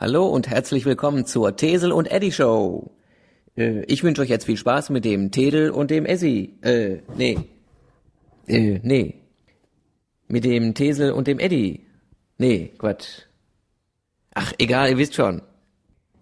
Hallo 0.00 0.26
und 0.28 0.48
herzlich 0.48 0.86
willkommen 0.86 1.26
zur 1.26 1.56
Tesel 1.56 1.92
und 1.92 2.10
Eddie 2.10 2.32
Show. 2.32 2.90
Äh, 3.54 3.84
ich 3.84 4.02
wünsche 4.02 4.22
euch 4.22 4.30
jetzt 4.30 4.46
viel 4.46 4.56
Spaß 4.56 4.88
mit 4.88 5.04
dem 5.04 5.30
Tedel 5.30 5.70
und 5.70 5.90
dem 5.90 6.06
Essi. 6.06 6.56
Äh, 6.62 7.02
nee. 7.18 7.38
Äh, 8.46 8.80
nee. 8.82 9.20
Mit 10.26 10.44
dem 10.44 10.72
Tesel 10.72 11.12
und 11.12 11.26
dem 11.26 11.38
Eddie. 11.38 11.84
Nee, 12.38 12.72
Quatsch. 12.78 13.24
Ach, 14.32 14.54
egal, 14.56 14.88
ihr 14.88 14.96
wisst 14.96 15.16
schon. 15.16 15.42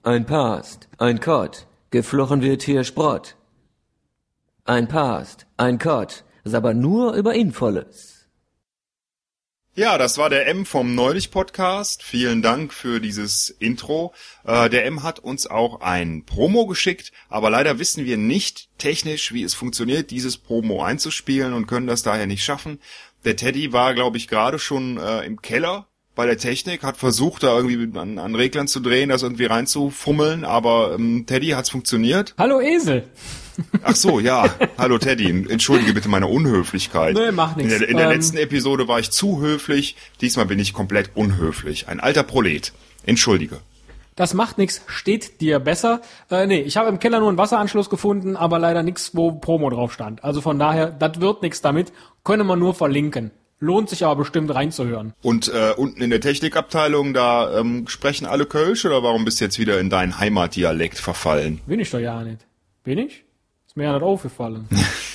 Ein 0.02 0.26
Past, 0.26 0.88
ein 0.98 1.20
Kott, 1.20 1.68
geflochen 1.92 2.42
wird 2.42 2.64
hier 2.64 2.82
Sprott. 2.82 3.36
Ein 4.64 4.88
Past, 4.88 5.46
ein 5.56 5.78
Kott, 5.78 6.24
ist 6.42 6.56
aber 6.56 6.74
nur 6.74 7.12
über 7.12 7.32
Involles. 7.32 8.17
Ja, 9.78 9.96
das 9.96 10.18
war 10.18 10.28
der 10.28 10.48
M 10.48 10.66
vom 10.66 10.96
Neulich-Podcast. 10.96 12.02
Vielen 12.02 12.42
Dank 12.42 12.74
für 12.74 12.98
dieses 12.98 13.48
Intro. 13.60 14.12
Äh, 14.44 14.68
der 14.70 14.84
M 14.86 15.04
hat 15.04 15.20
uns 15.20 15.46
auch 15.46 15.82
ein 15.82 16.24
Promo 16.24 16.66
geschickt, 16.66 17.12
aber 17.28 17.48
leider 17.48 17.78
wissen 17.78 18.04
wir 18.04 18.16
nicht 18.16 18.70
technisch, 18.78 19.32
wie 19.32 19.44
es 19.44 19.54
funktioniert, 19.54 20.10
dieses 20.10 20.36
Promo 20.36 20.82
einzuspielen 20.82 21.52
und 21.52 21.68
können 21.68 21.86
das 21.86 22.02
daher 22.02 22.26
nicht 22.26 22.42
schaffen. 22.42 22.80
Der 23.24 23.36
Teddy 23.36 23.72
war, 23.72 23.94
glaube 23.94 24.16
ich, 24.16 24.26
gerade 24.26 24.58
schon 24.58 24.96
äh, 24.96 25.20
im 25.20 25.42
Keller 25.42 25.86
bei 26.16 26.26
der 26.26 26.38
Technik, 26.38 26.82
hat 26.82 26.96
versucht, 26.96 27.44
da 27.44 27.56
irgendwie 27.56 27.96
an, 27.96 28.18
an 28.18 28.34
Reglern 28.34 28.66
zu 28.66 28.80
drehen, 28.80 29.10
das 29.10 29.22
irgendwie 29.22 29.46
reinzufummeln, 29.46 30.44
aber 30.44 30.96
ähm, 30.98 31.24
Teddy 31.24 31.50
hat's 31.50 31.70
funktioniert. 31.70 32.34
Hallo 32.36 32.60
Esel. 32.60 33.08
Ach 33.82 33.96
so, 33.96 34.20
ja. 34.20 34.44
Hallo 34.76 34.98
Teddy, 34.98 35.28
entschuldige 35.48 35.92
bitte 35.92 36.08
meine 36.08 36.26
Unhöflichkeit. 36.26 37.14
Nee, 37.14 37.32
mach 37.32 37.56
In 37.56 37.66
nix. 37.66 37.78
der, 37.78 37.88
in 37.88 37.96
der 37.96 38.06
Ähm, 38.06 38.12
letzten 38.12 38.36
Episode 38.36 38.88
war 38.88 38.98
ich 39.00 39.10
zu 39.10 39.40
höflich, 39.40 39.96
diesmal 40.20 40.46
bin 40.46 40.58
ich 40.58 40.72
komplett 40.72 41.10
unhöflich. 41.14 41.88
Ein 41.88 42.00
alter 42.00 42.22
Prolet. 42.22 42.72
Entschuldige. 43.04 43.58
Das 44.16 44.34
macht 44.34 44.58
nix, 44.58 44.82
steht 44.88 45.40
dir 45.40 45.60
besser. 45.60 46.00
Äh, 46.30 46.46
nee, 46.46 46.60
ich 46.60 46.76
habe 46.76 46.88
im 46.88 46.98
Keller 46.98 47.20
nur 47.20 47.28
einen 47.28 47.38
Wasseranschluss 47.38 47.88
gefunden, 47.88 48.36
aber 48.36 48.58
leider 48.58 48.82
nix, 48.82 49.14
wo 49.14 49.30
Promo 49.32 49.70
drauf 49.70 49.92
stand. 49.92 50.24
Also 50.24 50.40
von 50.40 50.58
daher, 50.58 50.90
das 50.90 51.20
wird 51.20 51.42
nix 51.42 51.60
damit. 51.60 51.92
Können 52.24 52.46
wir 52.48 52.56
nur 52.56 52.74
verlinken. 52.74 53.30
Lohnt 53.60 53.88
sich 53.90 54.04
aber 54.04 54.16
bestimmt 54.16 54.54
reinzuhören. 54.54 55.14
Und 55.22 55.48
äh, 55.52 55.72
unten 55.76 56.00
in 56.02 56.10
der 56.10 56.20
Technikabteilung, 56.20 57.14
da 57.14 57.58
ähm, 57.60 57.86
sprechen 57.88 58.26
alle 58.26 58.46
Kölsch 58.46 58.84
oder 58.84 59.02
warum 59.02 59.24
bist 59.24 59.40
du 59.40 59.44
jetzt 59.44 59.58
wieder 59.58 59.78
in 59.80 59.88
deinen 59.90 60.18
Heimatdialekt 60.18 60.98
verfallen? 60.98 61.60
Bin 61.66 61.80
ich 61.80 61.90
doch 61.90 61.98
ja 61.98 62.22
nicht. 62.22 62.46
Bin 62.84 62.98
ich? 62.98 63.24
Ist 63.78 63.82
mir 63.84 63.84
ja 63.84 63.92
nicht 63.92 64.02
aufgefallen. 64.02 64.66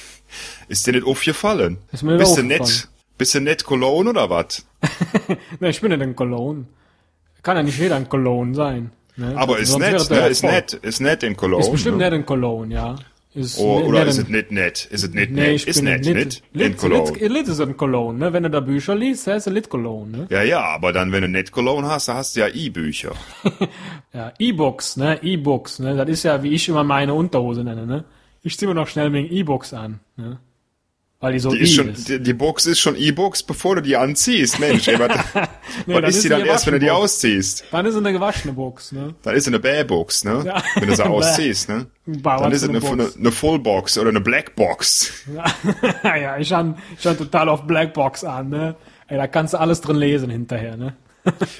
Ist 0.69 0.88
dir 0.88 0.94
nicht 0.94 1.06
aufgefallen? 1.06 1.80
Ist 1.92 2.02
mir 2.03 2.11
nicht 2.14 2.19
bist 2.19 2.38
du 2.38 2.42
aufgefallen. 2.44 2.70
nett? 2.70 2.88
Bist 3.17 3.36
du 3.36 3.42
nett 3.42 3.64
Cologne 3.66 4.09
oder 4.11 4.30
was? 4.30 4.66
ne, 5.59 5.70
ich 5.70 5.81
bin 5.81 5.92
nicht 5.92 6.02
in 6.02 6.16
Cologne. 6.16 6.64
Kann 7.44 7.58
ja 7.58 7.64
nicht 7.64 7.78
jeder 7.78 7.97
in 7.97 8.08
Cologne 8.08 8.55
sein. 8.55 8.92
Ne? 9.17 9.33
Aber 9.36 9.59
ist 9.59 9.72
Sonst 9.72 9.83
nett, 9.83 10.09
ne? 10.09 10.17
ja 10.17 10.28
Ist 10.28 10.44
nett, 10.44 10.73
ist 10.73 11.02
nett 11.02 11.23
in 11.23 11.36
Cologne. 11.36 11.66
Ist 11.66 11.72
bestimmt 11.73 11.97
ne? 11.97 12.05
nicht 12.09 12.14
in 12.20 12.25
Cologne, 12.25 12.73
ja. 12.73 12.95
Ist 13.36 13.59
Oh, 13.59 13.80
oder 13.80 14.05
nicht 14.05 14.09
ist 14.11 14.17
es 14.20 14.28
nicht 14.30 14.52
nett? 14.52 14.86
Ist 14.92 15.03
es 15.03 15.09
nicht 15.09 15.31
Nee, 15.31 15.52
nett? 15.53 15.64
Ist 15.66 15.81
nett, 15.81 16.05
nicht? 16.05 16.44
Lit, 16.53 16.67
In 16.67 16.77
Cologne. 16.77 17.27
Lit, 17.27 17.48
ist 17.50 17.59
in 17.59 17.75
Cologne, 17.75 18.17
ne? 18.17 18.31
Wenn 18.31 18.44
du 18.44 18.50
da 18.50 18.59
Bücher 18.61 18.95
liest, 18.95 19.27
heißt 19.27 19.48
es 19.48 19.53
Lit 19.53 19.70
Cologne, 19.70 20.09
ne? 20.17 20.27
Ja, 20.30 20.42
ja, 20.44 20.61
aber 20.61 20.94
dann, 20.94 21.11
wenn 21.11 21.23
du 21.23 21.27
nett 21.27 21.52
Cologne 21.52 21.88
hast, 21.88 22.08
da 22.08 22.14
hast 22.14 22.36
du 22.38 22.39
ja 22.39 22.48
E-Bücher. 22.48 23.11
Ja, 24.14 24.31
E-Books, 24.39 24.98
ne? 24.98 25.20
E-Books, 25.23 25.80
ne? 25.80 25.95
Das 25.95 26.08
ist 26.08 26.23
ja, 26.23 26.42
wie 26.44 26.50
ich 26.53 26.70
immer 26.70 26.83
meine 26.83 27.14
Unterhose 27.16 27.64
nenne, 27.64 27.86
ne? 27.88 28.05
Ich 28.44 28.58
zieh 28.58 28.67
mir 28.67 28.73
noch 28.75 28.88
schnell 28.88 29.11
wegen 29.13 29.31
E-Books 29.33 29.73
an, 29.73 29.99
ne? 30.17 30.39
Weil 31.19 31.31
die 31.31 31.39
so 31.39 31.52
Die, 31.52 31.59
E 31.59 31.61
ist 31.63 31.73
schon, 31.73 31.88
ist. 31.89 32.09
die, 32.09 32.22
die 32.22 32.33
Box 32.33 32.66
ist 32.66 32.81
schon 32.81 32.97
E-Books, 32.97 33.44
bevor 33.44 33.75
du 33.77 33.81
die 33.81 33.95
anziehst. 33.95 34.59
Mensch, 34.59 34.89
ey, 34.89 34.99
was, 34.99 35.11
Nee, 35.86 35.94
was 36.02 36.09
ist 36.09 36.16
die 36.17 36.22
sie 36.23 36.30
dann 36.30 36.45
erst, 36.45 36.66
wenn 36.66 36.73
du 36.73 36.80
die 36.80 36.91
ausziehst? 36.91 37.64
Dann 37.71 37.86
ist 37.86 37.94
es 37.94 37.97
eine 37.97 38.11
gewaschene 38.11 38.53
Box, 38.53 38.91
ne? 38.91 39.16
Dann 39.23 39.33
ist 39.33 39.44
es 39.44 39.47
eine 39.47 39.59
Bär-Box, 39.59 40.25
ne? 40.25 40.44
Ja. 40.45 40.61
Wenn 40.75 40.89
du 40.89 40.95
sie 40.97 41.05
ausziehst, 41.05 41.69
ne? 41.69 41.88
Bauer 42.05 42.41
Dann 42.41 42.52
ist 42.52 42.64
es 42.64 42.67
eine, 42.67 42.80
eine, 42.86 43.03
Box. 43.05 43.16
eine 43.16 43.31
Full-Box 43.31 43.97
oder 43.99 44.09
eine 44.09 44.19
Black-Box. 44.19 45.14
Ja, 46.03 46.16
ja, 46.17 46.38
ich 46.38 46.52
han, 46.52 46.77
ich 46.98 47.04
total 47.04 47.48
auf 47.48 47.64
Blackbox 47.65 48.25
an, 48.25 48.49
ne? 48.49 48.75
Ey, 49.08 49.15
da 49.15 49.27
kannst 49.27 49.54
du 49.54 49.60
alles 49.61 49.80
drin 49.80 49.95
lesen 49.95 50.30
hinterher, 50.30 50.75
ne? 50.75 50.93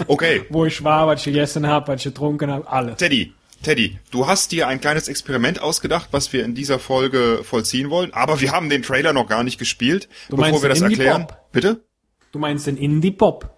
Okay, 0.08 0.42
Wo 0.50 0.66
ich 0.66 0.84
war, 0.84 1.08
was 1.08 1.20
ich 1.22 1.26
gegessen 1.28 1.68
habe, 1.68 1.88
was 1.88 2.02
ich 2.02 2.04
getrunken 2.04 2.52
habe, 2.52 2.68
alles. 2.70 2.98
Teddy, 2.98 3.32
Teddy, 3.64 3.98
du 4.12 4.28
hast 4.28 4.52
dir 4.52 4.68
ein 4.68 4.82
kleines 4.82 5.08
Experiment 5.08 5.62
ausgedacht, 5.62 6.10
was 6.12 6.34
wir 6.34 6.44
in 6.44 6.54
dieser 6.54 6.80
Folge 6.80 7.40
vollziehen 7.44 7.90
wollen, 7.90 8.14
aber 8.14 8.42
wir 8.42 8.52
haben 8.52 8.70
den 8.70 8.84
Trailer 8.84 9.14
noch 9.14 9.28
gar 9.28 9.44
nicht 9.44 9.58
gespielt, 9.58 10.10
Du 10.30 10.36
bevor 10.36 10.62
wir 10.62 10.70
das 10.70 10.82
erklären. 10.82 11.22
Indie-Pop? 11.22 11.52
Bitte? 11.54 11.86
Du 12.34 12.40
meinst 12.40 12.68
den 12.68 12.78
Indie-Pop? 12.78 13.50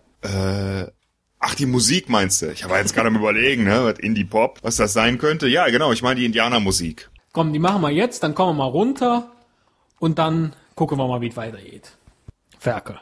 Ach, 1.39 1.55
die 1.55 1.65
Musik 1.65 2.07
meinst 2.07 2.41
du? 2.41 2.51
Ich 2.51 2.67
war 2.69 2.79
jetzt 2.79 2.93
gerade 2.93 3.07
am 3.07 3.15
überlegen, 3.19 3.63
ne, 3.63 3.83
was 3.83 3.99
Indie-Pop, 3.99 4.59
was 4.61 4.75
das 4.75 4.93
sein 4.93 5.17
könnte. 5.17 5.47
Ja, 5.47 5.67
genau, 5.69 5.91
ich 5.91 6.01
meine 6.03 6.19
die 6.19 6.25
Indianermusik. 6.25 7.09
Komm, 7.33 7.51
die 7.51 7.59
machen 7.59 7.81
wir 7.81 7.91
jetzt, 7.91 8.23
dann 8.23 8.35
kommen 8.35 8.57
wir 8.57 8.63
mal 8.63 8.69
runter 8.69 9.31
und 9.99 10.19
dann 10.19 10.53
gucken 10.75 10.97
wir 10.97 11.07
mal, 11.07 11.21
wie 11.21 11.29
es 11.29 11.37
weitergeht. 11.37 11.97
Ferkel. 12.59 12.99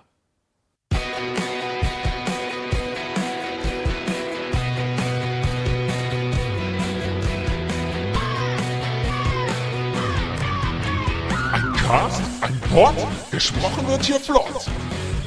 Ein 11.93 11.99
Cast, 11.99 12.21
ein 12.41 12.59
Pod, 12.71 12.95
gesprochen 13.29 13.87
wird 13.87 14.03
hier 14.03 14.19
flott. 14.19 14.65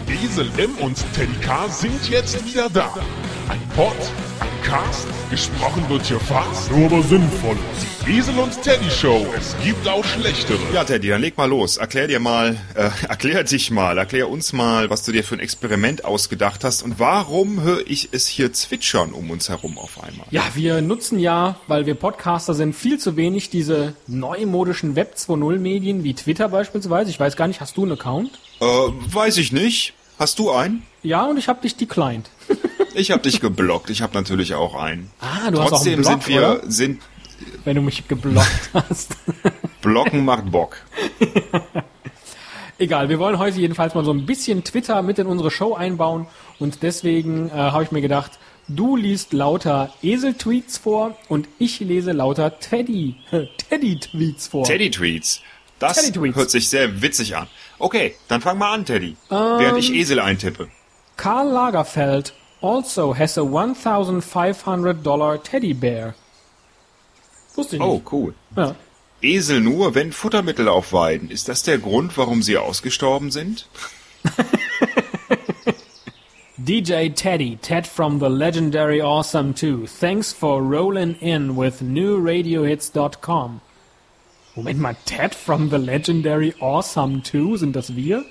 Esel 0.08 0.50
M 0.58 0.76
und 0.78 0.96
Teddy 1.14 1.36
K 1.40 1.68
sind 1.68 2.08
jetzt 2.10 2.44
wieder 2.44 2.68
da. 2.68 2.92
Ein 3.48 3.60
Pod, 3.76 3.94
ein 4.66 4.72
Cast, 4.72 5.06
gesprochen 5.30 5.88
wird 5.88 6.06
hier 6.06 6.20
fast, 6.20 6.70
nur 6.70 6.86
aber 6.86 7.02
sinnvoll. 7.02 7.56
Die 8.06 8.18
Esel 8.18 8.38
und 8.38 8.60
Teddy 8.62 8.90
Show, 8.90 9.26
es 9.36 9.56
gibt 9.62 9.86
auch 9.88 10.04
schlechtere. 10.04 10.58
Ja, 10.72 10.84
Teddy, 10.84 11.08
dann 11.08 11.20
leg 11.20 11.36
mal 11.36 11.48
los. 11.48 11.76
Erklär 11.76 12.06
dir 12.06 12.20
mal, 12.20 12.56
äh, 12.74 12.90
erklär 13.08 13.44
dich 13.44 13.70
mal, 13.70 13.98
erklär 13.98 14.28
uns 14.28 14.52
mal, 14.52 14.90
was 14.90 15.02
du 15.04 15.12
dir 15.12 15.24
für 15.24 15.34
ein 15.34 15.40
Experiment 15.40 16.04
ausgedacht 16.04 16.64
hast 16.64 16.82
und 16.82 16.98
warum 16.98 17.62
höre 17.62 17.86
ich 17.86 18.10
es 18.12 18.26
hier 18.26 18.52
zwitschern 18.52 19.12
um 19.12 19.30
uns 19.30 19.48
herum 19.48 19.78
auf 19.78 20.02
einmal? 20.02 20.26
Ja, 20.30 20.42
wir 20.54 20.80
nutzen 20.80 21.18
ja, 21.18 21.56
weil 21.66 21.86
wir 21.86 21.94
Podcaster 21.94 22.54
sind, 22.54 22.74
viel 22.74 22.98
zu 22.98 23.16
wenig 23.16 23.50
diese 23.50 23.94
neumodischen 24.06 24.96
Web 24.96 25.14
2.0 25.16 25.58
Medien 25.58 26.04
wie 26.04 26.14
Twitter 26.14 26.48
beispielsweise. 26.48 27.10
Ich 27.10 27.20
weiß 27.20 27.36
gar 27.36 27.48
nicht, 27.48 27.60
hast 27.60 27.76
du 27.76 27.82
einen 27.82 27.92
Account? 27.92 28.38
Äh, 28.60 28.64
weiß 28.64 29.36
ich 29.38 29.52
nicht. 29.52 29.94
Hast 30.18 30.38
du 30.38 30.50
einen? 30.50 30.82
Ja, 31.02 31.26
und 31.26 31.36
ich 31.36 31.48
habe 31.48 31.60
dich 31.60 31.76
declined. 31.76 32.30
Ich 32.98 33.10
habe 33.10 33.22
dich 33.22 33.40
geblockt. 33.40 33.90
Ich 33.90 34.00
habe 34.00 34.14
natürlich 34.14 34.54
auch 34.54 34.74
einen. 34.74 35.10
Ah, 35.20 35.50
du 35.50 35.58
hast 35.60 35.66
auch 35.66 35.68
Trotzdem 35.82 35.94
einen 35.94 36.02
Blog, 36.02 36.22
sind 36.22 36.28
wir, 36.28 36.38
oder? 36.38 36.70
sind 36.70 37.02
Wenn 37.64 37.76
du 37.76 37.82
mich 37.82 38.08
geblockt 38.08 38.70
hast. 38.72 39.16
Blocken 39.82 40.24
macht 40.24 40.50
Bock. 40.50 40.78
Egal, 42.78 43.10
wir 43.10 43.18
wollen 43.18 43.38
heute 43.38 43.58
jedenfalls 43.60 43.94
mal 43.94 44.04
so 44.04 44.12
ein 44.12 44.24
bisschen 44.24 44.64
Twitter 44.64 45.02
mit 45.02 45.18
in 45.18 45.26
unsere 45.26 45.50
Show 45.50 45.74
einbauen 45.74 46.26
und 46.58 46.82
deswegen 46.82 47.48
äh, 47.50 47.52
habe 47.52 47.84
ich 47.84 47.90
mir 47.92 48.00
gedacht, 48.00 48.32
du 48.66 48.96
liest 48.96 49.34
lauter 49.34 49.92
Esel-Tweets 50.02 50.78
vor 50.78 51.16
und 51.28 51.48
ich 51.58 51.80
lese 51.80 52.12
lauter 52.12 52.58
Teddy, 52.60 53.16
Teddy-Tweets 53.68 54.48
vor. 54.48 54.64
Teddy-Tweets. 54.64 55.42
Das 55.78 55.98
Teddy-Tweets. 55.98 56.36
hört 56.36 56.50
sich 56.50 56.70
sehr 56.70 57.02
witzig 57.02 57.36
an. 57.36 57.46
Okay, 57.78 58.14
dann 58.28 58.40
fang 58.40 58.56
mal 58.56 58.72
an, 58.72 58.86
Teddy. 58.86 59.16
Während 59.28 59.78
ich 59.78 59.92
Esel 59.92 60.18
eintippe. 60.18 60.68
Karl 61.18 61.48
Lagerfeld 61.50 62.32
also 62.62 63.12
has 63.14 63.36
a 63.36 63.44
1500 63.44 65.02
Dollar 65.02 65.38
Teddy 65.42 65.72
Bear. 65.74 66.14
Wusste 67.54 67.76
ich 67.76 67.82
Oh, 67.82 67.94
nicht. 67.94 68.12
cool. 68.12 68.34
Ja. 68.56 68.74
Esel 69.22 69.60
nur, 69.60 69.94
wenn 69.94 70.12
Futtermittel 70.12 70.68
auf 70.68 70.92
Weiden. 70.92 71.30
Ist 71.30 71.48
das 71.48 71.62
der 71.62 71.78
Grund, 71.78 72.16
warum 72.18 72.42
sie 72.42 72.58
ausgestorben 72.58 73.30
sind? 73.30 73.66
DJ 76.58 77.10
Teddy, 77.10 77.56
Ted 77.60 77.86
from 77.86 78.18
the 78.18 78.28
legendary 78.28 79.00
Awesome 79.00 79.52
2. 79.54 79.86
Thanks 79.86 80.32
for 80.32 80.62
rolling 80.62 81.14
in 81.20 81.54
with 81.56 81.80
newradiohits.com. 81.82 83.60
Moment 84.56 84.78
mal, 84.80 84.96
Ted 85.04 85.34
from 85.34 85.68
the 85.68 85.78
legendary 85.78 86.54
Awesome 86.60 87.22
2, 87.22 87.58
sind 87.58 87.76
das 87.76 87.94
wir? 87.94 88.24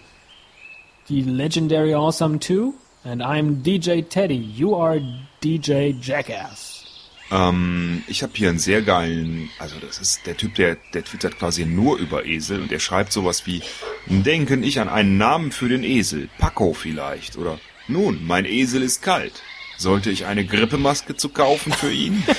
Die 1.07 1.21
Legendary 1.21 1.93
Awesome 1.93 2.39
2? 2.39 2.73
And 3.05 3.21
I'm 3.21 3.61
DJ 3.61 4.09
Teddy. 4.09 4.35
You 4.35 4.75
are 4.75 4.99
DJ 5.39 5.93
Jackass. 6.01 6.83
Ähm, 7.31 8.03
ich 8.07 8.23
habe 8.23 8.33
hier 8.35 8.49
einen 8.49 8.57
sehr 8.57 8.81
geilen, 8.81 9.49
also 9.59 9.75
das 9.79 9.99
ist 9.99 10.25
der 10.25 10.35
Typ, 10.35 10.55
der, 10.55 10.77
der 10.93 11.03
twittert 11.03 11.37
quasi 11.37 11.65
nur 11.65 11.97
über 11.97 12.25
Esel 12.25 12.61
und 12.61 12.71
der 12.71 12.79
schreibt 12.79 13.11
sowas 13.11 13.45
wie, 13.45 13.61
denken 14.07 14.63
ich 14.63 14.79
an 14.79 14.89
einen 14.89 15.17
Namen 15.17 15.51
für 15.51 15.69
den 15.69 15.83
Esel, 15.83 16.29
Paco 16.39 16.73
vielleicht, 16.73 17.37
oder 17.37 17.59
nun, 17.87 18.25
mein 18.25 18.45
Esel 18.45 18.81
ist 18.81 19.03
kalt. 19.03 19.43
Sollte 19.77 20.09
ich 20.09 20.25
eine 20.25 20.45
Grippemaske 20.45 21.15
zu 21.15 21.29
kaufen 21.29 21.73
für 21.73 21.91
ihn? 21.91 22.23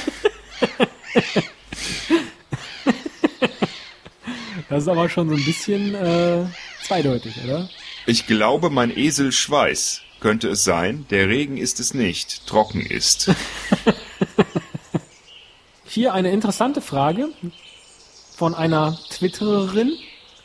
Das 4.69 4.83
ist 4.83 4.89
aber 4.89 5.09
schon 5.09 5.29
so 5.29 5.37
ein 5.37 5.45
bisschen 5.45 5.95
äh, 5.95 6.45
zweideutig, 6.83 7.35
oder? 7.45 7.69
Ich 8.05 8.27
glaube, 8.27 8.69
mein 8.69 8.91
Esel 8.97 9.31
Schweiß. 9.31 10.03
Könnte 10.21 10.49
es 10.49 10.65
sein, 10.65 11.07
der 11.11 11.29
Regen 11.29 11.59
ist 11.59 11.79
es 11.79 11.95
nicht, 11.95 12.47
trocken 12.47 12.81
ist. 12.81 13.31
Hier 15.85 16.15
eine 16.15 16.31
interessante 16.31 16.81
Frage 16.81 17.29
von 18.37 18.55
einer 18.55 18.99
Twittererin. 19.11 19.97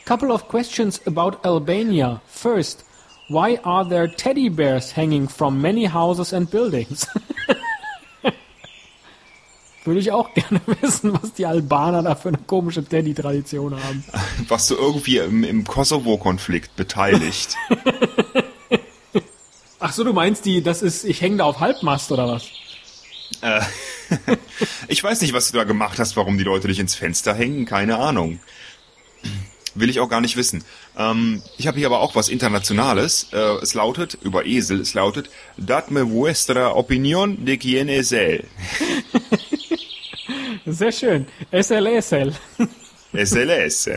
Couple 0.06 0.33
of 0.33 0.47
questions 0.47 1.01
about 1.06 1.38
Albania. 1.44 2.21
First, 2.27 2.85
why 3.29 3.59
are 3.63 3.88
there 3.88 4.13
teddy 4.13 4.50
bears 4.50 4.95
hanging 4.95 5.27
from 5.27 5.62
many 5.62 5.85
houses 5.85 6.33
and 6.33 6.50
buildings? 6.50 7.07
Würde 9.83 10.00
ich 10.00 10.12
auch 10.12 10.33
gerne 10.33 10.62
wissen, 10.81 11.13
was 11.21 11.33
die 11.33 11.45
Albaner 11.45 12.03
da 12.03 12.15
für 12.15 12.29
eine 12.29 12.38
komische 12.38 12.83
Teddy-Tradition 12.83 13.75
haben. 13.75 14.03
Was 14.47 14.68
so 14.68 14.77
irgendwie 14.77 15.18
im, 15.18 15.44
im 15.44 15.63
Kosovo-Konflikt 15.63 16.75
beteiligt. 16.75 17.56
Ach 19.83 19.92
so, 19.92 20.04
du 20.04 20.13
meinst 20.13 20.45
die, 20.45 20.62
das 20.62 20.83
ist, 20.83 21.04
ich 21.04 21.22
hänge 21.22 21.38
da 21.38 21.45
auf 21.45 21.60
Halbmast 21.60 22.12
oder 22.12 22.28
was? 22.28 22.44
Äh, 23.42 23.62
ich 24.88 25.04
weiß 25.04 25.22
nicht, 25.22 25.33
was 25.33 25.51
du 25.51 25.57
da 25.57 25.63
gemacht 25.63 25.98
hast, 25.98 26.16
warum 26.16 26.38
die 26.38 26.44
Leute 26.44 26.68
dich 26.68 26.78
ins 26.78 26.94
Fenster 26.94 27.33
hängen, 27.33 27.66
keine 27.66 27.98
Ahnung. 27.98 28.39
Will 29.74 29.89
ich 29.89 30.00
auch 30.00 30.10
gar 30.10 30.22
nicht 30.22 30.38
wissen. 30.38 30.63
Ähm, 30.95 31.42
ich 31.57 31.66
habe 31.66 31.80
hier 31.80 31.88
aber 31.88 32.01
auch 32.01 32.13
was 32.13 32.30
Internationales. 32.30 33.30
Äh, 33.33 33.38
es 33.63 33.74
lautet, 33.74 34.19
über 34.22 34.45
Esel, 34.45 34.81
es 34.81 34.94
lautet, 34.94 35.31
Datme 35.57 36.12
vuestra 36.12 36.75
opinion 36.75 37.44
de 37.44 37.57
quien 37.57 37.89
es 37.89 38.12
él. 38.12 38.44
Sehr 40.68 40.92
schön. 40.92 41.25
SLSL. 41.51 42.33
SLS. 43.13 43.89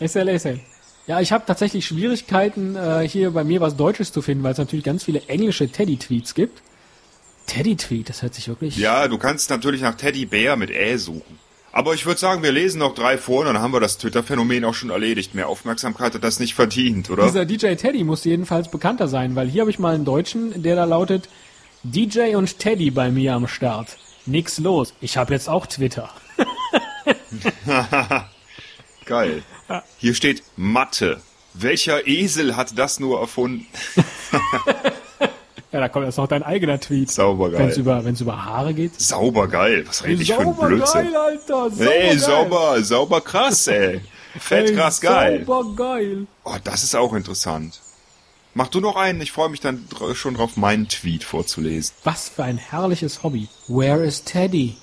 SLSL. 0.00 0.60
Ja, 1.08 1.20
ich 1.20 1.32
habe 1.32 1.44
tatsächlich 1.46 1.86
Schwierigkeiten, 1.86 2.76
äh, 2.76 3.08
hier 3.08 3.30
bei 3.30 3.42
mir 3.42 3.62
was 3.62 3.76
Deutsches 3.76 4.12
zu 4.12 4.20
finden, 4.20 4.44
weil 4.44 4.52
es 4.52 4.58
natürlich 4.58 4.84
ganz 4.84 5.04
viele 5.04 5.22
englische 5.26 5.66
Teddy-Tweets 5.66 6.34
gibt. 6.34 6.60
Teddy-Tweet, 7.46 8.10
das 8.10 8.20
hört 8.20 8.34
sich 8.34 8.46
wirklich... 8.46 8.76
Ja, 8.76 9.08
du 9.08 9.16
kannst 9.16 9.48
natürlich 9.48 9.80
nach 9.80 9.94
Teddy 9.94 10.26
Bär 10.26 10.56
mit 10.56 10.70
Ä 10.70 10.98
suchen. 10.98 11.38
Aber 11.72 11.94
ich 11.94 12.04
würde 12.04 12.20
sagen, 12.20 12.42
wir 12.42 12.52
lesen 12.52 12.80
noch 12.80 12.94
drei 12.94 13.16
vor 13.16 13.40
und 13.40 13.46
dann 13.46 13.58
haben 13.58 13.72
wir 13.72 13.80
das 13.80 13.96
Twitter-Phänomen 13.96 14.66
auch 14.66 14.74
schon 14.74 14.90
erledigt. 14.90 15.34
Mehr 15.34 15.48
Aufmerksamkeit 15.48 16.12
hat 16.12 16.22
das 16.22 16.40
nicht 16.40 16.54
verdient, 16.54 17.08
oder? 17.08 17.24
Dieser 17.24 17.46
DJ 17.46 17.74
Teddy 17.76 18.04
muss 18.04 18.24
jedenfalls 18.24 18.70
bekannter 18.70 19.08
sein, 19.08 19.34
weil 19.34 19.48
hier 19.48 19.62
habe 19.62 19.70
ich 19.70 19.78
mal 19.78 19.94
einen 19.94 20.04
Deutschen, 20.04 20.62
der 20.62 20.76
da 20.76 20.84
lautet 20.84 21.30
DJ 21.84 22.34
und 22.34 22.58
Teddy 22.58 22.90
bei 22.90 23.10
mir 23.10 23.32
am 23.32 23.48
Start. 23.48 23.96
Nix 24.26 24.58
los. 24.58 24.92
Ich 25.00 25.16
habe 25.16 25.32
jetzt 25.32 25.48
auch 25.48 25.66
Twitter. 25.66 26.10
Geil. 29.06 29.42
Hier 29.98 30.14
steht 30.14 30.42
Mathe. 30.56 31.20
Welcher 31.54 32.06
Esel 32.06 32.56
hat 32.56 32.78
das 32.78 33.00
nur 33.00 33.20
erfunden? 33.20 33.66
Ja, 35.70 35.80
da 35.80 35.88
kommt 35.90 36.06
jetzt 36.06 36.16
noch 36.16 36.26
dein 36.26 36.42
eigener 36.42 36.80
Tweet. 36.80 37.10
Sauber 37.10 37.52
Wenn 37.52 37.68
es 37.68 37.76
über, 37.76 38.02
wenn's 38.02 38.22
über 38.22 38.42
Haare 38.42 38.72
geht. 38.72 38.98
Sauber 38.98 39.48
geil. 39.48 39.84
Was 39.86 40.02
rede 40.02 40.22
ich 40.22 40.32
für 40.32 40.40
ein 40.40 40.56
Blödsinn? 40.56 41.12
geil, 41.12 41.16
Alter. 41.16 41.70
Sauber 41.70 41.94
Ey, 41.94 42.18
sauber, 42.18 42.82
sauber 42.82 43.20
krass, 43.20 43.66
ey. 43.66 44.00
Fett 44.38 44.70
Ey, 44.70 44.74
krass 44.74 45.00
geil. 45.00 45.44
Sauber 45.44 45.74
geil. 45.76 46.26
Oh, 46.44 46.56
das 46.64 46.84
ist 46.84 46.96
auch 46.96 47.12
interessant. 47.12 47.80
Mach 48.54 48.68
du 48.68 48.80
noch 48.80 48.96
einen, 48.96 49.20
ich 49.20 49.30
freue 49.30 49.50
mich 49.50 49.60
dann 49.60 49.86
schon 50.14 50.34
drauf, 50.34 50.56
meinen 50.56 50.88
Tweet 50.88 51.22
vorzulesen. 51.22 51.94
Was 52.02 52.30
für 52.30 52.44
ein 52.44 52.56
herrliches 52.56 53.22
Hobby. 53.22 53.48
Where 53.66 54.02
is 54.04 54.24
Teddy? 54.24 54.76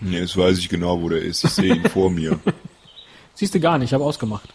Jetzt 0.00 0.36
weiß 0.36 0.58
ich 0.58 0.68
genau, 0.68 1.00
wo 1.00 1.08
der 1.08 1.22
ist. 1.22 1.44
Ich 1.44 1.50
sehe 1.50 1.76
ihn 1.76 1.88
vor 1.88 2.10
mir. 2.10 2.40
Siehst 3.34 3.54
du 3.54 3.60
gar 3.60 3.78
nicht, 3.78 3.90
ich 3.90 3.94
habe 3.94 4.04
ausgemacht. 4.04 4.48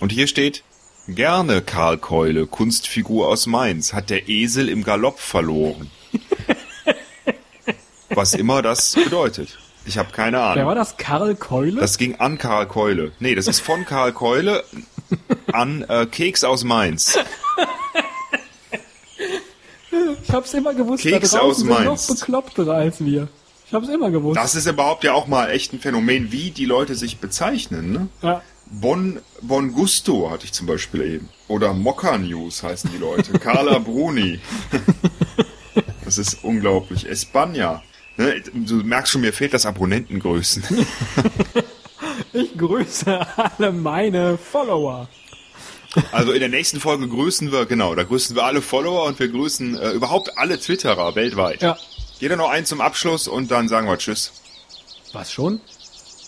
Und 0.00 0.12
hier 0.12 0.26
steht, 0.26 0.62
gerne 1.08 1.60
Karl 1.62 1.98
Keule, 1.98 2.46
Kunstfigur 2.46 3.28
aus 3.28 3.46
Mainz, 3.46 3.92
hat 3.92 4.10
der 4.10 4.28
Esel 4.28 4.68
im 4.68 4.82
Galopp 4.84 5.18
verloren. 5.20 5.90
Was 8.10 8.34
immer 8.34 8.62
das 8.62 8.94
bedeutet. 8.94 9.58
Ich 9.86 9.98
habe 9.98 10.10
keine 10.12 10.38
Wer 10.38 10.44
Ahnung. 10.44 10.66
war 10.66 10.74
das? 10.74 10.96
Karl 10.96 11.34
Keule? 11.34 11.80
Das 11.80 11.98
ging 11.98 12.16
an 12.16 12.38
Karl 12.38 12.66
Keule. 12.66 13.12
Nee, 13.18 13.34
das 13.34 13.46
ist 13.48 13.60
von 13.60 13.84
Karl 13.84 14.12
Keule 14.12 14.64
an 15.52 15.82
äh, 15.88 16.06
Keks 16.06 16.44
aus 16.44 16.64
Mainz. 16.64 17.18
ich 20.22 20.30
hab's 20.32 20.54
immer 20.54 20.72
gewusst, 20.74 21.02
Keks 21.02 21.30
da 21.32 21.40
aus 21.40 21.58
draußen 21.58 21.66
sind 21.66 21.84
noch 21.84 21.84
Mainz. 21.84 22.06
beklopptere 22.06 22.74
als 22.74 23.04
wir. 23.04 23.28
Ich 23.74 23.76
hab's 23.76 23.88
immer 23.88 24.12
gewusst. 24.12 24.36
Das 24.36 24.54
ist 24.54 24.66
überhaupt 24.66 25.02
ja 25.02 25.14
auch 25.14 25.26
mal 25.26 25.50
echt 25.50 25.72
ein 25.72 25.80
Phänomen, 25.80 26.30
wie 26.30 26.52
die 26.52 26.64
Leute 26.64 26.94
sich 26.94 27.18
bezeichnen. 27.18 27.90
Ne? 27.90 28.08
ja. 28.22 28.40
Bon, 28.66 29.18
bon 29.42 29.72
Gusto 29.72 30.30
hatte 30.30 30.44
ich 30.44 30.52
zum 30.52 30.68
Beispiel 30.68 31.02
eben. 31.02 31.28
Oder 31.48 31.74
Mokka 31.74 32.16
News 32.16 32.62
heißen 32.62 32.88
die 32.92 32.98
Leute. 32.98 33.32
Carla 33.40 33.80
Bruni. 33.80 34.38
Das 36.04 36.18
ist 36.18 36.44
unglaublich. 36.44 37.08
Espana. 37.08 37.82
Ne, 38.16 38.44
du 38.52 38.76
merkst 38.76 39.10
schon, 39.10 39.22
mir 39.22 39.32
fehlt 39.32 39.52
das 39.52 39.66
Abonnentengrößen. 39.66 40.62
Ich 42.32 42.56
grüße 42.56 43.26
alle 43.36 43.72
meine 43.72 44.38
Follower. 44.38 45.08
Also 46.12 46.32
in 46.32 46.40
der 46.40 46.48
nächsten 46.48 46.80
Folge 46.80 47.08
grüßen 47.08 47.52
wir, 47.52 47.66
genau, 47.66 47.94
da 47.94 48.02
grüßen 48.02 48.34
wir 48.34 48.44
alle 48.44 48.62
Follower 48.62 49.06
und 49.06 49.18
wir 49.18 49.28
grüßen 49.28 49.76
äh, 49.76 49.90
überhaupt 49.90 50.36
alle 50.36 50.58
Twitterer 50.58 51.14
weltweit. 51.14 51.62
Ja. 51.62 51.76
Jeder 52.20 52.36
noch 52.36 52.50
einen 52.50 52.66
zum 52.66 52.80
Abschluss 52.80 53.28
und 53.28 53.50
dann 53.50 53.68
sagen 53.68 53.86
wir 53.88 53.98
Tschüss. 53.98 54.32
Was 55.12 55.32
schon? 55.32 55.60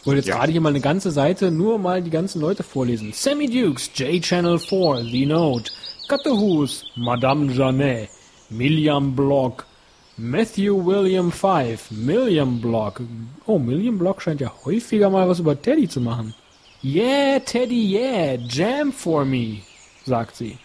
Ich 0.00 0.06
wollte 0.06 0.19
jetzt 0.19 0.29
Ja. 0.29 0.37
gerade 0.37 0.53
hier 0.53 0.61
mal 0.61 0.69
eine 0.71 0.81
ganze 0.81 1.11
Seite 1.11 1.50
nur 1.50 1.79
mal 1.79 2.03
die 2.03 2.11
ganzen 2.11 2.41
Leute 2.41 2.62
vorlesen. 2.62 3.12
Sammy 3.12 3.49
Dukes, 3.49 3.91
J-Channel 3.94 4.59
4, 4.59 5.05
The 5.11 5.27
Note, 5.27 5.73
Cuttahus, 6.09 6.85
Madame 6.94 7.53
Janet, 7.53 8.09
Milliam 8.50 9.17
Block, 9.17 9.65
Matthew 10.17 10.85
William 10.87 11.33
5, 11.33 11.91
Milliam 11.91 12.61
Block. 12.61 13.00
Oh, 13.47 13.59
Milliam 13.59 13.99
Block 13.99 14.23
scheint 14.23 14.41
ja 14.41 14.53
häufiger 14.65 15.11
mal 15.11 15.29
was 15.29 15.41
über 15.41 15.61
Teddy 15.61 15.89
zu 15.89 16.00
machen. 16.00 16.35
Yeah, 16.85 17.41
Teddy, 17.41 17.93
yeah, 17.99 18.35
jam 18.49 18.93
for 18.93 19.25
me, 19.25 19.62
sagt 20.05 20.37
sie. 20.37 20.59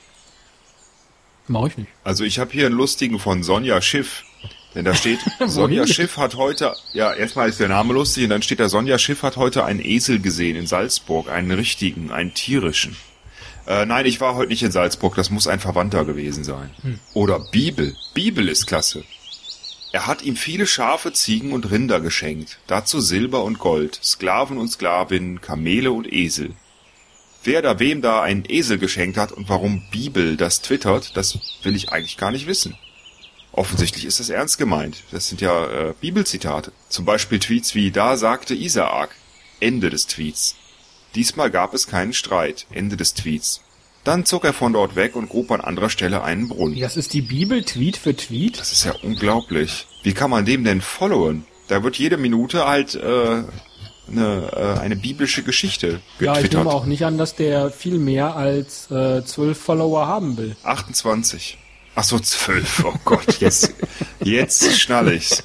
Mach 1.48 1.68
ich 1.68 1.78
nicht. 1.78 1.90
Also 2.04 2.24
ich 2.24 2.38
habe 2.38 2.52
hier 2.52 2.68
einen 2.68 2.76
lustigen 2.76 3.18
von 3.18 3.42
Sonja 3.44 3.82
Schiff. 3.82 4.24
Denn 4.76 4.86
da 4.86 4.96
steht, 4.96 5.20
Sonja? 5.46 5.86
Schiff 5.86 6.18
hat 6.18 6.36
heute, 6.36 6.74
ja, 6.94 7.14
erstmal 7.14 7.50
ist 7.50 7.60
der 7.60 7.68
Name 7.68 7.94
lustig 7.94 8.24
und 8.24 8.30
dann 8.30 8.42
steht 8.42 8.60
da, 8.60 8.70
Sonja 8.70 8.98
Schiff 8.98 9.24
hat 9.24 9.38
heute 9.38 9.66
einen 9.66 9.84
Esel 9.84 10.20
gesehen 10.20 10.56
in 10.56 10.68
Salzburg, 10.68 11.30
einen 11.30 11.52
richtigen, 11.52 12.12
einen 12.12 12.34
tierischen. 12.34 12.96
Äh, 13.68 13.86
nein, 13.86 14.06
ich 14.06 14.22
war 14.22 14.36
heute 14.36 14.50
nicht 14.50 14.64
in 14.64 14.72
Salzburg, 14.72 15.16
das 15.16 15.30
muss 15.30 15.48
ein 15.48 15.60
Verwandter 15.60 16.06
gewesen 16.06 16.44
sein. 16.44 16.72
Oder 17.14 17.40
Bibel. 17.52 17.96
Bibel 18.14 18.48
ist 18.48 18.66
klasse. 18.66 19.04
Er 19.94 20.08
hat 20.08 20.22
ihm 20.22 20.38
viele 20.38 20.66
Schafe, 20.68 21.12
Ziegen 21.12 21.52
und 21.52 21.70
Rinder 21.70 22.00
geschenkt, 22.00 22.60
dazu 22.68 23.02
Silber 23.02 23.44
und 23.44 23.60
Gold, 23.60 24.00
Sklaven 24.02 24.58
und 24.58 24.70
Sklavinnen, 24.70 25.42
Kamele 25.42 25.92
und 25.92 26.12
Esel. 26.12 26.54
Wer 27.44 27.62
da 27.62 27.80
wem 27.80 28.02
da 28.02 28.22
einen 28.22 28.46
Esel 28.48 28.78
geschenkt 28.78 29.18
hat 29.18 29.32
und 29.32 29.50
warum 29.50 29.84
Bibel 29.92 30.38
das 30.38 30.62
twittert, 30.62 31.18
das 31.18 31.40
will 31.64 31.76
ich 31.76 31.92
eigentlich 31.92 32.18
gar 32.18 32.32
nicht 32.32 32.48
wissen. 32.48 32.78
Offensichtlich 33.54 34.06
ist 34.06 34.20
das 34.20 34.30
ernst 34.30 34.58
gemeint. 34.58 35.04
Das 35.12 35.28
sind 35.28 35.42
ja 35.42 35.66
äh, 35.90 35.94
Bibelzitate. 36.00 36.72
Zum 36.90 37.06
Beispiel 37.06 37.40
Tweets 37.40 37.76
wie 37.76 37.92
Da 37.92 38.16
sagte 38.18 38.54
Isaak. 38.56 39.16
Ende 39.60 39.90
des 39.90 40.08
Tweets. 40.08 40.56
Diesmal 41.16 41.52
gab 41.52 41.74
es 41.74 41.88
keinen 41.88 42.14
Streit. 42.14 42.66
Ende 42.72 42.96
des 42.98 43.14
Tweets. 43.14 43.62
Dann 44.04 44.26
zog 44.26 44.46
er 44.46 44.54
von 44.54 44.74
dort 44.74 44.96
weg 44.96 45.16
und 45.16 45.30
grub 45.30 45.52
an 45.52 45.62
anderer 45.62 45.90
Stelle 45.90 46.24
einen 46.24 46.48
Brunnen. 46.48 46.80
Das 46.80 46.98
ist 46.98 47.14
die 47.14 47.22
Bibel 47.22 47.64
Tweet 47.64 47.98
für 47.98 48.16
Tweet. 48.16 48.60
Das 48.60 48.72
ist 48.72 48.86
ja 48.86 48.94
unglaublich. 49.04 49.86
Wie 50.02 50.14
kann 50.14 50.32
man 50.32 50.46
dem 50.46 50.64
denn 50.64 50.82
followen? 50.82 51.46
Da 51.68 51.84
wird 51.84 51.98
jede 51.98 52.18
Minute 52.18 52.66
halt 52.66 52.96
äh, 52.96 53.44
eine, 54.08 54.52
äh, 54.56 54.80
eine 54.80 54.96
biblische 54.96 55.44
Geschichte 55.44 56.02
Ja, 56.20 56.32
ich 56.32 56.38
getwittert. 56.40 56.64
nehme 56.64 56.72
auch 56.76 56.86
nicht 56.86 57.06
an, 57.06 57.18
dass 57.20 57.36
der 57.36 57.70
viel 57.70 58.00
mehr 58.00 58.36
als 58.36 58.90
äh, 58.90 59.24
zwölf 59.24 59.60
Follower 59.60 60.08
haben 60.08 60.38
will. 60.38 60.56
28. 60.64 61.58
Ach 61.96 62.04
so, 62.04 62.18
12. 62.20 62.86
Oh 62.86 62.94
Gott, 63.04 63.40
jetzt, 63.40 63.74
jetzt 64.24 64.80
schnall 64.80 65.12
ich's. 65.14 65.44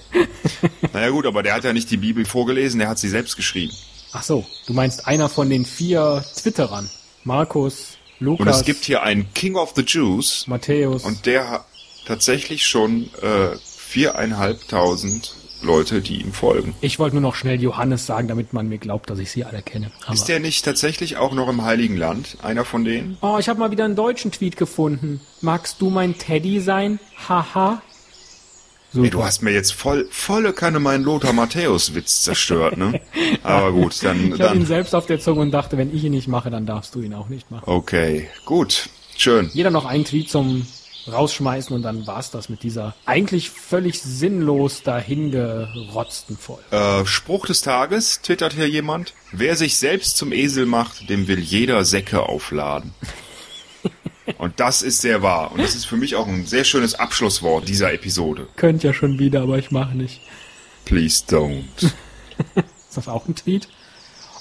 Naja 0.92 1.10
gut, 1.10 1.26
aber 1.26 1.42
der 1.42 1.54
hat 1.54 1.64
ja 1.64 1.72
nicht 1.72 1.90
die 1.90 1.96
Bibel 1.96 2.24
vorgelesen, 2.24 2.78
der 2.78 2.88
hat 2.88 2.98
sie 2.98 3.08
selbst 3.08 3.36
geschrieben. 3.36 3.72
Ach 4.12 4.22
so, 4.22 4.46
du 4.66 4.72
meinst 4.72 5.06
einer 5.06 5.28
von 5.28 5.50
den 5.50 5.64
vier 5.66 6.24
Twitterern. 6.36 6.88
Markus, 7.24 7.98
Und 8.20 8.26
Lukas, 8.26 8.58
es 8.60 8.64
gibt 8.64 8.84
hier 8.84 9.02
einen 9.02 9.32
King 9.34 9.56
of 9.56 9.72
the 9.74 9.82
Jews 9.82 10.46
Matthäus. 10.46 11.04
und 11.04 11.26
der 11.26 11.50
hat 11.50 11.64
tatsächlich 12.06 12.64
schon 12.66 13.10
äh, 13.20 13.56
viereinhalbtausend 13.66 15.34
Leute, 15.62 16.00
die 16.02 16.20
ihm 16.20 16.32
folgen. 16.32 16.74
ich 16.80 16.98
wollte 16.98 17.16
nur 17.16 17.22
noch 17.22 17.34
schnell 17.34 17.60
Johannes 17.60 18.06
sagen, 18.06 18.28
damit 18.28 18.52
man 18.52 18.68
mir 18.68 18.78
glaubt, 18.78 19.10
dass 19.10 19.18
ich 19.18 19.30
sie 19.30 19.44
alle 19.44 19.62
kenne. 19.62 19.90
Aber 20.04 20.14
Ist 20.14 20.28
der 20.28 20.38
nicht 20.40 20.64
tatsächlich 20.64 21.16
auch 21.16 21.32
noch 21.32 21.48
im 21.48 21.62
Heiligen 21.64 21.96
Land, 21.96 22.36
einer 22.42 22.64
von 22.64 22.84
denen? 22.84 23.16
oh, 23.22 23.36
ich 23.38 23.48
habe 23.48 23.58
mal 23.58 23.70
wieder 23.70 23.84
einen 23.84 23.96
deutschen 23.96 24.30
Tweet 24.32 24.56
gefunden. 24.56 25.20
Magst 25.40 25.80
du 25.80 25.90
mein 25.90 26.16
Teddy 26.18 26.60
sein? 26.60 26.98
Haha. 27.28 27.82
Ey, 28.94 29.10
du 29.10 29.22
hast 29.24 29.42
mir 29.42 29.50
jetzt 29.52 29.72
voll, 29.74 30.06
volle 30.10 30.52
Kanne 30.54 30.80
meinen 30.80 31.04
Lothar 31.04 31.34
Matthäus-Witz 31.34 32.22
zerstört, 32.22 32.78
ne? 32.78 32.98
Aber 33.42 33.72
gut, 33.72 34.02
dann, 34.02 34.32
ich 34.34 34.40
habe 34.40 34.56
ihn 34.56 34.64
selbst 34.64 34.94
auf 34.94 35.04
der 35.06 35.20
Zunge 35.20 35.40
und 35.40 35.50
dachte, 35.50 35.76
wenn 35.76 35.94
ich 35.94 36.04
ihn 36.04 36.12
nicht 36.12 36.28
mache, 36.28 36.48
dann 36.48 36.64
darfst 36.64 36.94
du 36.94 37.02
ihn 37.02 37.12
auch 37.12 37.28
nicht 37.28 37.50
machen. 37.50 37.64
Okay, 37.66 38.28
gut, 38.46 38.88
schön. 39.16 39.50
Jeder 39.52 39.70
noch 39.70 39.84
einen 39.84 40.04
Tweet 40.06 40.30
zum 40.30 40.66
rausschmeißen 41.10 41.74
und 41.74 41.82
dann 41.82 42.06
war's 42.06 42.30
das 42.30 42.48
mit 42.48 42.62
dieser 42.62 42.94
eigentlich 43.04 43.50
völlig 43.50 44.00
sinnlos 44.00 44.82
dahingerotzten 44.82 46.36
Folge. 46.36 46.64
Äh, 46.70 47.06
Spruch 47.06 47.46
des 47.46 47.62
Tages, 47.62 48.20
twittert 48.22 48.54
hier 48.54 48.68
jemand. 48.68 49.14
Wer 49.32 49.56
sich 49.56 49.76
selbst 49.76 50.16
zum 50.16 50.32
Esel 50.32 50.66
macht, 50.66 51.08
dem 51.08 51.28
will 51.28 51.40
jeder 51.40 51.84
Säcke 51.84 52.22
aufladen. 52.22 52.92
Und 54.38 54.58
das 54.58 54.82
ist 54.82 55.00
sehr 55.00 55.22
wahr. 55.22 55.52
Und 55.52 55.60
das 55.60 55.74
ist 55.74 55.84
für 55.84 55.96
mich 55.96 56.16
auch 56.16 56.26
ein 56.26 56.46
sehr 56.46 56.64
schönes 56.64 56.94
Abschlusswort 56.94 57.68
dieser 57.68 57.92
Episode. 57.92 58.48
Könnt 58.56 58.82
ja 58.82 58.92
schon 58.92 59.18
wieder, 59.18 59.42
aber 59.42 59.58
ich 59.58 59.70
mache 59.70 59.96
nicht. 59.96 60.20
Please 60.84 61.24
don't. 61.28 61.64
Ist 62.56 62.96
das 62.96 63.08
auch 63.08 63.28
ein 63.28 63.34
Tweet? 63.34 63.68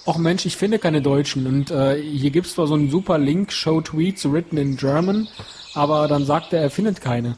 Och 0.05 0.17
Mensch, 0.17 0.45
ich 0.45 0.55
finde 0.55 0.79
keine 0.79 1.01
Deutschen. 1.01 1.47
Und 1.47 1.71
äh, 1.71 2.01
hier 2.01 2.29
gibt's 2.29 2.53
zwar 2.53 2.67
so 2.67 2.75
einen 2.75 2.89
super 2.89 3.17
Link, 3.17 3.51
Show 3.51 3.81
Tweets 3.81 4.25
written 4.25 4.57
in 4.57 4.77
German, 4.77 5.27
aber 5.75 6.07
dann 6.07 6.25
sagt 6.25 6.53
er, 6.53 6.61
er 6.61 6.69
findet 6.69 7.01
keine. 7.01 7.37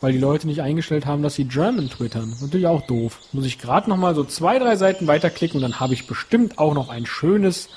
Weil 0.00 0.12
die 0.12 0.18
Leute 0.18 0.46
nicht 0.46 0.60
eingestellt 0.60 1.06
haben, 1.06 1.22
dass 1.22 1.34
sie 1.34 1.44
German 1.44 1.88
twittern. 1.88 2.36
Natürlich 2.40 2.66
auch 2.66 2.86
doof. 2.86 3.20
Muss 3.32 3.46
ich 3.46 3.58
gerade 3.58 3.88
nochmal 3.88 4.14
so 4.14 4.24
zwei, 4.24 4.58
drei 4.58 4.76
Seiten 4.76 5.06
weiterklicken 5.06 5.56
und 5.56 5.62
dann 5.62 5.80
habe 5.80 5.94
ich 5.94 6.06
bestimmt 6.06 6.58
auch 6.58 6.74
noch 6.74 6.90
ein 6.90 7.06
schönes 7.06 7.68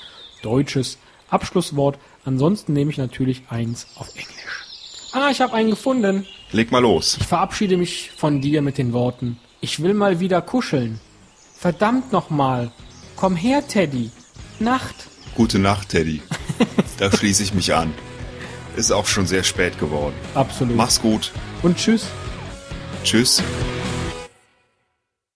deutsches 0.42 0.98
Abschlusswort. 1.30 1.98
Ansonsten 2.24 2.72
nehme 2.72 2.90
ich 2.90 2.98
natürlich 2.98 3.44
eins 3.48 3.86
auf 3.96 4.08
Englisch. 4.08 4.64
Ah, 5.12 5.30
ich 5.30 5.40
habe 5.40 5.54
einen 5.54 5.70
gefunden. 5.70 6.26
Leg 6.52 6.70
mal 6.70 6.80
los. 6.80 7.16
Ich 7.20 7.26
verabschiede 7.26 7.76
mich 7.76 8.10
von 8.16 8.40
dir 8.40 8.60
mit 8.60 8.76
den 8.76 8.92
Worten. 8.92 9.38
Ich 9.60 9.82
will 9.82 9.94
mal 9.94 10.20
wieder 10.20 10.42
kuscheln. 10.42 11.00
Verdammt 11.56 12.12
nochmal. 12.12 12.70
Komm 13.16 13.36
her, 13.36 13.66
Teddy. 13.66 14.10
Nacht. 14.58 14.94
Gute 15.34 15.58
Nacht, 15.58 15.90
Teddy. 15.90 16.20
Da 16.98 17.10
schließe 17.10 17.42
ich 17.42 17.54
mich 17.54 17.74
an. 17.74 17.94
Ist 18.78 18.92
auch 18.92 19.06
schon 19.06 19.26
sehr 19.26 19.42
spät 19.42 19.76
geworden. 19.80 20.14
Absolut. 20.34 20.76
Mach's 20.76 21.02
gut. 21.02 21.32
Und 21.62 21.76
tschüss. 21.78 22.06
Tschüss. 23.02 23.42